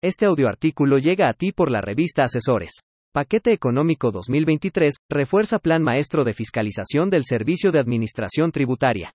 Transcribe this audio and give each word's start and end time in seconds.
Este 0.00 0.26
audioartículo 0.26 0.98
llega 0.98 1.28
a 1.28 1.32
ti 1.32 1.50
por 1.50 1.72
la 1.72 1.80
revista 1.80 2.22
Asesores. 2.22 2.70
Paquete 3.12 3.50
Económico 3.50 4.12
2023, 4.12 4.94
refuerza 5.10 5.58
Plan 5.58 5.82
Maestro 5.82 6.22
de 6.22 6.34
Fiscalización 6.34 7.10
del 7.10 7.24
Servicio 7.24 7.72
de 7.72 7.80
Administración 7.80 8.52
Tributaria. 8.52 9.12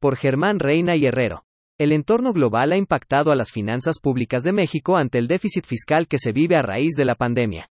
Por 0.00 0.14
Germán 0.14 0.60
Reina 0.60 0.94
y 0.94 1.06
Herrero. 1.06 1.42
El 1.80 1.90
entorno 1.90 2.32
global 2.32 2.70
ha 2.70 2.76
impactado 2.76 3.32
a 3.32 3.34
las 3.34 3.50
finanzas 3.50 3.98
públicas 3.98 4.44
de 4.44 4.52
México 4.52 4.96
ante 4.96 5.18
el 5.18 5.26
déficit 5.26 5.66
fiscal 5.66 6.06
que 6.06 6.18
se 6.18 6.30
vive 6.30 6.54
a 6.54 6.62
raíz 6.62 6.92
de 6.96 7.06
la 7.06 7.16
pandemia. 7.16 7.68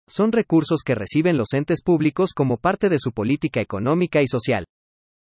Son 0.08 0.30
recursos 0.32 0.82
que 0.84 0.94
reciben 0.94 1.36
los 1.36 1.52
entes 1.54 1.82
públicos 1.82 2.32
como 2.32 2.58
parte 2.58 2.88
de 2.88 2.98
su 2.98 3.12
política 3.12 3.60
económica 3.60 4.22
y 4.22 4.28
social. 4.28 4.64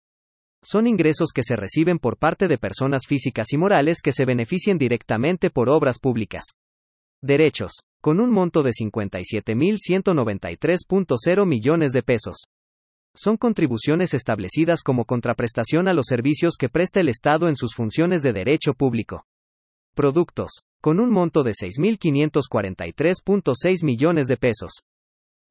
Son 0.61 0.87
ingresos 0.87 1.29
que 1.33 1.43
se 1.43 1.55
reciben 1.55 1.99
por 1.99 2.17
parte 2.17 2.49
de 2.49 2.57
personas 2.57 3.03
físicas 3.07 3.53
y 3.53 3.57
morales 3.57 4.01
que 4.01 4.11
se 4.11 4.25
beneficien 4.25 4.77
directamente 4.77 5.49
por 5.49 5.69
obras 5.69 5.99
públicas. 5.99 6.43
Derechos, 7.21 7.71
con 8.05 8.19
un 8.19 8.29
monto 8.29 8.61
de 8.61 8.69
57.193.0 8.69 11.45
millones 11.47 11.91
de 11.91 12.03
pesos. 12.03 12.35
Son 13.15 13.35
contribuciones 13.35 14.13
establecidas 14.13 14.83
como 14.83 15.05
contraprestación 15.05 15.87
a 15.87 15.93
los 15.95 16.05
servicios 16.05 16.55
que 16.55 16.69
presta 16.69 16.99
el 16.99 17.09
Estado 17.09 17.49
en 17.49 17.55
sus 17.55 17.73
funciones 17.73 18.21
de 18.21 18.31
derecho 18.31 18.75
público. 18.75 19.25
Productos, 19.95 20.51
con 20.83 20.99
un 20.99 21.09
monto 21.09 21.41
de 21.41 21.53
6.543.6 21.53 23.83
millones 23.83 24.27
de 24.27 24.37
pesos. 24.37 24.83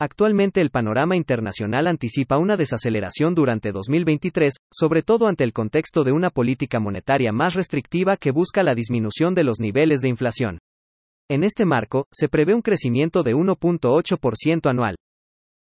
Actualmente 0.00 0.62
el 0.62 0.70
panorama 0.70 1.14
internacional 1.14 1.86
anticipa 1.86 2.38
una 2.38 2.56
desaceleración 2.56 3.34
durante 3.34 3.70
2023, 3.70 4.54
sobre 4.72 5.02
todo 5.02 5.26
ante 5.26 5.44
el 5.44 5.52
contexto 5.52 6.04
de 6.04 6.12
una 6.12 6.30
política 6.30 6.80
monetaria 6.80 7.32
más 7.32 7.54
restrictiva 7.54 8.16
que 8.16 8.30
busca 8.30 8.62
la 8.62 8.74
disminución 8.74 9.34
de 9.34 9.44
los 9.44 9.60
niveles 9.60 10.00
de 10.00 10.08
inflación. 10.08 10.58
En 11.28 11.44
este 11.44 11.66
marco, 11.66 12.06
se 12.10 12.30
prevé 12.30 12.54
un 12.54 12.62
crecimiento 12.62 13.22
de 13.22 13.34
1.8% 13.34 14.70
anual. 14.70 14.96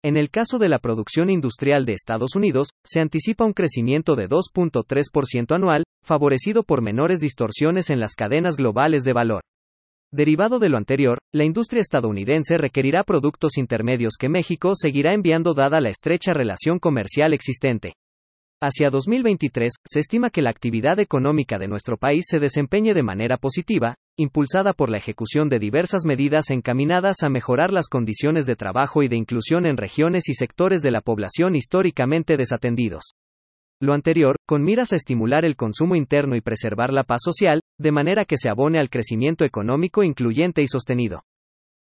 En 0.03 0.15
el 0.15 0.29
caso 0.29 0.59
de 0.59 0.69
la 0.69 0.79
producción 0.79 1.29
industrial 1.29 1.85
de 1.85 1.93
Estados 1.93 2.35
Unidos, 2.35 2.69
se 2.85 2.99
anticipa 2.99 3.45
un 3.45 3.53
crecimiento 3.53 4.15
de 4.15 4.29
2.3% 4.29 5.55
anual, 5.55 5.83
favorecido 6.03 6.63
por 6.63 6.81
menores 6.81 7.19
distorsiones 7.19 7.89
en 7.89 7.99
las 7.99 8.13
cadenas 8.13 8.55
globales 8.57 9.03
de 9.03 9.13
valor. 9.13 9.41
Derivado 10.13 10.59
de 10.59 10.69
lo 10.69 10.77
anterior, 10.77 11.17
la 11.33 11.43
industria 11.43 11.81
estadounidense 11.81 12.57
requerirá 12.57 13.03
productos 13.03 13.57
intermedios 13.57 14.13
que 14.17 14.29
México 14.29 14.73
seguirá 14.75 15.13
enviando 15.13 15.53
dada 15.53 15.81
la 15.81 15.89
estrecha 15.89 16.33
relación 16.33 16.79
comercial 16.79 17.33
existente. 17.33 17.93
Hacia 18.59 18.89
2023, 18.89 19.71
se 19.85 19.99
estima 19.99 20.31
que 20.31 20.41
la 20.41 20.49
actividad 20.49 20.99
económica 20.99 21.59
de 21.59 21.67
nuestro 21.67 21.95
país 21.95 22.25
se 22.27 22.39
desempeñe 22.39 22.95
de 22.95 23.03
manera 23.03 23.37
positiva, 23.37 23.93
impulsada 24.17 24.73
por 24.73 24.89
la 24.89 24.97
ejecución 24.97 25.47
de 25.47 25.59
diversas 25.59 26.05
medidas 26.05 26.49
encaminadas 26.49 27.21
a 27.21 27.29
mejorar 27.29 27.71
las 27.71 27.87
condiciones 27.87 28.47
de 28.47 28.55
trabajo 28.55 29.03
y 29.03 29.09
de 29.09 29.15
inclusión 29.15 29.67
en 29.67 29.77
regiones 29.77 30.27
y 30.27 30.33
sectores 30.33 30.81
de 30.81 30.89
la 30.89 31.01
población 31.01 31.55
históricamente 31.55 32.35
desatendidos. 32.35 33.13
Lo 33.79 33.93
anterior, 33.93 34.37
con 34.47 34.63
miras 34.63 34.91
a 34.91 34.95
estimular 34.95 35.45
el 35.45 35.55
consumo 35.55 35.95
interno 35.95 36.35
y 36.35 36.41
preservar 36.41 36.91
la 36.91 37.03
paz 37.03 37.21
social, 37.23 37.61
de 37.77 37.91
manera 37.91 38.25
que 38.25 38.37
se 38.37 38.49
abone 38.49 38.79
al 38.79 38.89
crecimiento 38.89 39.45
económico 39.45 40.01
incluyente 40.01 40.63
y 40.63 40.67
sostenido. 40.67 41.21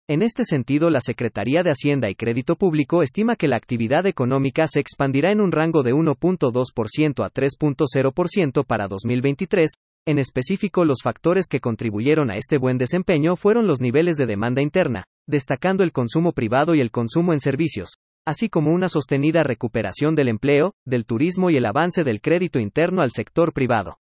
En 0.09 0.21
este 0.21 0.45
sentido, 0.45 0.91
la 0.91 1.01
Secretaría 1.01 1.63
de 1.63 1.71
Hacienda 1.71 2.11
y 2.11 2.17
Crédito 2.17 2.57
Público 2.57 3.03
estima 3.03 3.37
que 3.37 3.47
la 3.47 3.57
actividad 3.57 4.05
económica 4.07 4.67
se 4.67 4.81
expandirá 4.81 5.31
en 5.31 5.41
un 5.41 5.53
rango 5.53 5.85
de 5.85 5.95
1.2% 5.95 7.25
a 7.25 7.31
3.0% 7.31 8.67
para 8.67 8.89
2023. 8.89 9.71
En 10.05 10.19
específico, 10.19 10.85
los 10.85 11.03
factores 11.05 11.47
que 11.49 11.61
contribuyeron 11.61 12.33
a 12.33 12.37
este 12.37 12.59
buen 12.59 12.79
desempeño 12.79 13.37
fueron 13.37 13.69
los 13.69 13.81
niveles 13.81 14.17
de 14.17 14.27
demanda 14.27 14.61
interna, 14.61 15.05
destacando 15.29 15.85
el 15.85 15.93
consumo 15.93 16.33
privado 16.33 16.75
y 16.75 16.81
el 16.81 16.91
consumo 16.91 17.33
en 17.33 17.39
servicios, 17.39 17.99
así 18.27 18.49
como 18.49 18.73
una 18.73 18.89
sostenida 18.89 19.45
recuperación 19.45 20.17
del 20.17 20.27
empleo, 20.27 20.75
del 20.85 21.07
turismo 21.07 21.51
y 21.51 21.57
el 21.57 21.65
avance 21.65 22.03
del 22.03 22.21
crédito 22.21 22.59
interno 22.59 23.03
al 23.03 23.13
sector 23.13 23.53
privado. 23.53 24.02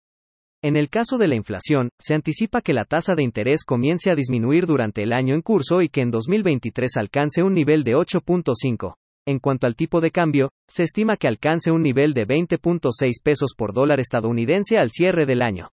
En 0.63 0.75
el 0.75 0.89
caso 0.89 1.19
de 1.19 1.27
la 1.27 1.35
inflación, 1.35 1.89
se 1.99 2.15
anticipa 2.15 2.61
que 2.61 2.73
la 2.73 2.83
tasa 2.83 3.13
de 3.13 3.21
interés 3.21 3.63
comience 3.63 4.09
a 4.09 4.15
disminuir 4.15 4.65
durante 4.65 5.03
el 5.03 5.13
año 5.13 5.35
en 5.35 5.41
curso 5.41 5.83
y 5.83 5.89
que 5.89 6.01
en 6.01 6.09
2023 6.09 6.97
alcance 6.97 7.43
un 7.43 7.53
nivel 7.53 7.83
de 7.83 7.95
8.5. 7.95 8.95
En 9.27 9.39
cuanto 9.39 9.67
al 9.67 9.75
tipo 9.75 10.01
de 10.01 10.09
cambio, 10.09 10.49
se 10.67 10.83
estima 10.83 11.15
que 11.17 11.27
alcance 11.27 11.69
un 11.69 11.83
nivel 11.83 12.13
de 12.13 12.25
20.6 12.25 13.21
pesos 13.23 13.51
por 13.55 13.71
dólar 13.71 13.99
estadounidense 13.99 14.79
al 14.79 14.89
cierre 14.89 15.27
del 15.27 15.43
año. 15.43 15.69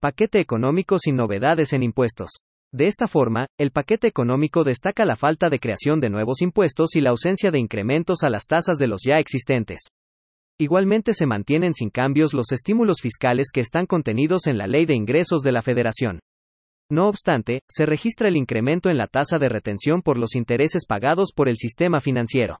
Paquete 0.00 0.40
económico 0.40 0.98
sin 0.98 1.16
novedades 1.16 1.74
en 1.74 1.82
impuestos. 1.82 2.30
De 2.72 2.86
esta 2.86 3.08
forma, 3.08 3.46
el 3.58 3.70
paquete 3.70 4.06
económico 4.06 4.64
destaca 4.64 5.04
la 5.04 5.16
falta 5.16 5.50
de 5.50 5.58
creación 5.58 6.00
de 6.00 6.10
nuevos 6.10 6.40
impuestos 6.40 6.94
y 6.94 7.00
la 7.00 7.10
ausencia 7.10 7.50
de 7.50 7.58
incrementos 7.58 8.22
a 8.22 8.30
las 8.30 8.46
tasas 8.46 8.78
de 8.78 8.86
los 8.86 9.02
ya 9.06 9.18
existentes. 9.18 9.88
Igualmente 10.58 11.12
se 11.12 11.26
mantienen 11.26 11.74
sin 11.74 11.90
cambios 11.90 12.32
los 12.32 12.50
estímulos 12.50 13.02
fiscales 13.02 13.48
que 13.52 13.60
están 13.60 13.84
contenidos 13.84 14.46
en 14.46 14.56
la 14.56 14.66
Ley 14.66 14.86
de 14.86 14.94
Ingresos 14.94 15.42
de 15.42 15.52
la 15.52 15.60
Federación. 15.60 16.20
No 16.90 17.08
obstante, 17.08 17.60
se 17.68 17.84
registra 17.84 18.28
el 18.28 18.36
incremento 18.36 18.88
en 18.88 18.96
la 18.96 19.06
tasa 19.06 19.38
de 19.38 19.50
retención 19.50 20.00
por 20.00 20.16
los 20.16 20.34
intereses 20.34 20.86
pagados 20.86 21.32
por 21.34 21.50
el 21.50 21.56
sistema 21.56 22.00
financiero. 22.00 22.60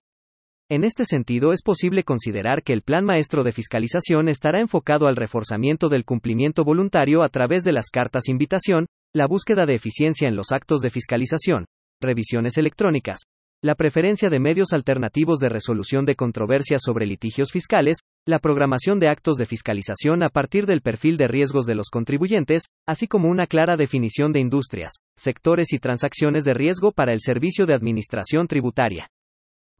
En 0.68 0.84
este 0.84 1.06
sentido, 1.06 1.52
es 1.52 1.62
posible 1.62 2.02
considerar 2.02 2.62
que 2.64 2.74
el 2.74 2.82
Plan 2.82 3.04
Maestro 3.04 3.44
de 3.44 3.52
Fiscalización 3.52 4.28
estará 4.28 4.60
enfocado 4.60 5.06
al 5.06 5.16
reforzamiento 5.16 5.88
del 5.88 6.04
cumplimiento 6.04 6.64
voluntario 6.64 7.22
a 7.22 7.30
través 7.30 7.62
de 7.62 7.72
las 7.72 7.88
cartas 7.88 8.28
invitación, 8.28 8.86
la 9.14 9.26
búsqueda 9.26 9.64
de 9.64 9.74
eficiencia 9.74 10.28
en 10.28 10.36
los 10.36 10.52
actos 10.52 10.80
de 10.80 10.90
fiscalización, 10.90 11.64
revisiones 12.02 12.58
electrónicas, 12.58 13.20
la 13.62 13.74
preferencia 13.74 14.28
de 14.28 14.38
medios 14.38 14.72
alternativos 14.72 15.38
de 15.38 15.48
resolución 15.48 16.04
de 16.04 16.14
controversias 16.14 16.82
sobre 16.84 17.06
litigios 17.06 17.50
fiscales, 17.52 17.96
la 18.26 18.38
programación 18.38 19.00
de 19.00 19.08
actos 19.08 19.36
de 19.36 19.46
fiscalización 19.46 20.22
a 20.22 20.28
partir 20.28 20.66
del 20.66 20.82
perfil 20.82 21.16
de 21.16 21.26
riesgos 21.26 21.64
de 21.64 21.74
los 21.74 21.88
contribuyentes, 21.90 22.64
así 22.86 23.06
como 23.08 23.28
una 23.28 23.46
clara 23.46 23.76
definición 23.76 24.32
de 24.32 24.40
industrias, 24.40 24.92
sectores 25.16 25.72
y 25.72 25.78
transacciones 25.78 26.44
de 26.44 26.54
riesgo 26.54 26.92
para 26.92 27.12
el 27.12 27.20
servicio 27.20 27.66
de 27.66 27.74
administración 27.74 28.46
tributaria. 28.46 29.08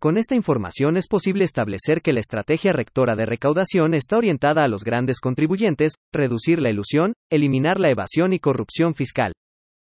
Con 0.00 0.18
esta 0.18 0.34
información 0.34 0.96
es 0.96 1.06
posible 1.06 1.44
establecer 1.44 2.02
que 2.02 2.12
la 2.12 2.20
estrategia 2.20 2.72
rectora 2.72 3.14
de 3.14 3.26
recaudación 3.26 3.94
está 3.94 4.16
orientada 4.16 4.64
a 4.64 4.68
los 4.68 4.84
grandes 4.84 5.20
contribuyentes, 5.20 5.94
reducir 6.12 6.60
la 6.60 6.70
ilusión, 6.70 7.14
eliminar 7.30 7.78
la 7.78 7.90
evasión 7.90 8.32
y 8.32 8.38
corrupción 8.38 8.94
fiscal. 8.94 9.32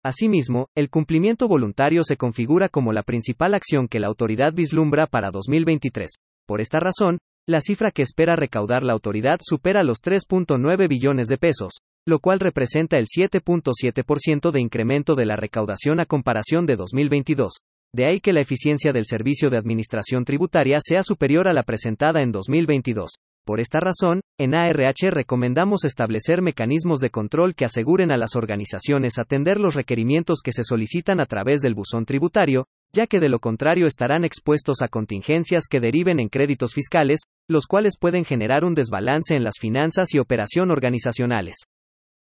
Asimismo, 0.04 0.68
el 0.76 0.90
cumplimiento 0.90 1.48
voluntario 1.48 2.04
se 2.04 2.18
configura 2.18 2.70
como 2.70 2.94
la 2.94 3.04
principal 3.04 3.54
acción 3.54 3.88
que 3.88 4.00
la 4.00 4.08
autoridad 4.08 4.54
vislumbra 4.54 5.08
para 5.08 5.32
2023. 5.32 6.10
Por 6.46 6.62
esta 6.62 6.80
razón, 6.80 7.20
la 7.48 7.62
cifra 7.62 7.92
que 7.92 8.02
espera 8.02 8.36
recaudar 8.36 8.84
la 8.84 8.94
autoridad 8.94 9.40
supera 9.42 9.84
los 9.84 10.00
3.9 10.04 10.88
billones 10.88 11.28
de 11.28 11.38
pesos, 11.38 11.80
lo 12.06 12.20
cual 12.20 12.40
representa 12.40 12.98
el 12.98 13.06
7.7% 13.06 14.52
de 14.52 14.62
incremento 14.62 15.16
de 15.16 15.26
la 15.26 15.36
recaudación 15.36 16.00
a 16.00 16.06
comparación 16.06 16.66
de 16.66 16.76
2022. 16.76 17.54
De 17.94 18.06
ahí 18.06 18.20
que 18.20 18.34
la 18.34 18.42
eficiencia 18.42 18.94
del 18.94 19.06
servicio 19.06 19.50
de 19.50 19.58
administración 19.58 20.26
tributaria 20.26 20.78
sea 20.80 21.04
superior 21.04 21.48
a 21.48 21.54
la 21.54 21.64
presentada 21.64 22.22
en 22.22 22.32
2022. 22.32 23.12
Por 23.48 23.62
esta 23.62 23.80
razón, 23.80 24.20
en 24.38 24.54
ARH 24.54 25.10
recomendamos 25.10 25.86
establecer 25.86 26.42
mecanismos 26.42 27.00
de 27.00 27.12
control 27.12 27.56
que 27.56 27.64
aseguren 27.64 28.12
a 28.12 28.18
las 28.18 28.36
organizaciones 28.36 29.18
atender 29.18 29.58
los 29.58 29.74
requerimientos 29.74 30.42
que 30.44 30.52
se 30.52 30.66
solicitan 30.66 31.22
a 31.22 31.26
través 31.28 31.62
del 31.62 31.74
buzón 31.74 32.06
tributario, 32.06 32.66
ya 32.92 33.08
que 33.08 33.22
de 33.22 33.30
lo 33.30 33.40
contrario 33.40 33.88
estarán 33.88 34.26
expuestos 34.26 34.82
a 34.82 34.90
contingencias 34.90 35.68
que 35.70 35.80
deriven 35.80 36.20
en 36.20 36.28
créditos 36.28 36.74
fiscales, 36.74 37.22
los 37.48 37.68
cuales 37.68 37.94
pueden 37.98 38.26
generar 38.26 38.66
un 38.66 38.76
desbalance 38.76 39.34
en 39.34 39.46
las 39.46 39.54
finanzas 39.62 40.14
y 40.14 40.20
operación 40.20 40.70
organizacionales. 40.70 41.56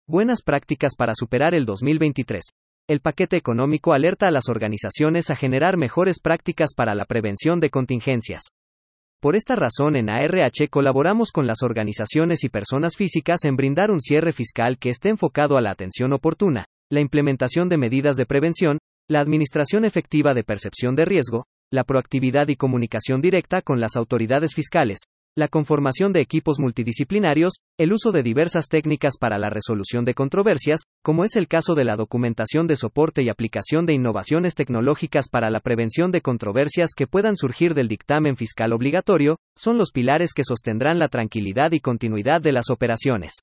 Buenas 0.07 0.41
prácticas 0.41 0.95
para 0.97 1.13
superar 1.15 1.53
el 1.53 1.65
2023. 1.65 2.45
El 2.87 3.01
paquete 3.01 3.35
económico 3.35 3.91
alerta 3.91 4.29
a 4.29 4.31
las 4.31 4.47
organizaciones 4.47 5.29
a 5.29 5.35
generar 5.35 5.75
mejores 5.75 6.21
prácticas 6.21 6.69
para 6.73 6.95
la 6.95 7.03
prevención 7.03 7.59
de 7.59 7.69
contingencias. 7.69 8.43
Por 9.21 9.35
esta 9.35 9.57
razón 9.57 9.97
en 9.97 10.09
ARH 10.09 10.69
colaboramos 10.69 11.33
con 11.33 11.45
las 11.45 11.61
organizaciones 11.61 12.45
y 12.45 12.49
personas 12.49 12.95
físicas 12.95 13.43
en 13.43 13.57
brindar 13.57 13.91
un 13.91 13.99
cierre 13.99 14.31
fiscal 14.31 14.77
que 14.77 14.89
esté 14.89 15.09
enfocado 15.09 15.57
a 15.57 15.61
la 15.61 15.71
atención 15.71 16.13
oportuna, 16.13 16.67
la 16.89 17.01
implementación 17.01 17.67
de 17.67 17.75
medidas 17.75 18.15
de 18.15 18.25
prevención, 18.25 18.79
la 19.09 19.19
administración 19.19 19.83
efectiva 19.83 20.33
de 20.33 20.45
percepción 20.45 20.95
de 20.95 21.03
riesgo, 21.03 21.47
la 21.69 21.83
proactividad 21.83 22.47
y 22.47 22.55
comunicación 22.55 23.19
directa 23.19 23.61
con 23.61 23.81
las 23.81 23.97
autoridades 23.97 24.53
fiscales, 24.55 24.99
la 25.35 25.47
conformación 25.47 26.13
de 26.13 26.21
equipos 26.21 26.59
multidisciplinarios, 26.59 27.59
el 27.77 27.93
uso 27.93 28.11
de 28.11 28.23
diversas 28.23 28.67
técnicas 28.67 29.17
para 29.17 29.37
la 29.37 29.49
resolución 29.49 30.05
de 30.05 30.13
controversias, 30.13 30.81
como 31.03 31.23
es 31.23 31.35
el 31.35 31.47
caso 31.47 31.75
de 31.75 31.85
la 31.85 31.95
documentación 31.95 32.67
de 32.67 32.75
soporte 32.75 33.23
y 33.23 33.29
aplicación 33.29 33.85
de 33.85 33.93
innovaciones 33.93 34.55
tecnológicas 34.55 35.29
para 35.29 35.49
la 35.49 35.59
prevención 35.59 36.11
de 36.11 36.21
controversias 36.21 36.91
que 36.95 37.07
puedan 37.07 37.35
surgir 37.35 37.73
del 37.73 37.87
dictamen 37.87 38.35
fiscal 38.35 38.73
obligatorio, 38.73 39.37
son 39.55 39.77
los 39.77 39.91
pilares 39.91 40.33
que 40.33 40.43
sostendrán 40.43 40.99
la 40.99 41.07
tranquilidad 41.07 41.71
y 41.71 41.79
continuidad 41.79 42.41
de 42.41 42.51
las 42.51 42.69
operaciones. 42.69 43.33